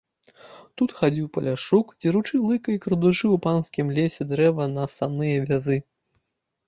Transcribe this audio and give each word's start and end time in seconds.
Тут 0.81 0.93
хадзіў 0.99 1.27
паляшук, 1.35 1.91
дзеручы 2.01 2.35
лыка 2.47 2.69
і 2.77 2.79
крадучы 2.87 3.25
ў 3.27 3.37
панскім 3.47 3.93
лесе 3.99 4.21
дрэва 4.33 4.63
на 4.75 4.83
санныя 4.99 5.37
вязы. 5.49 5.77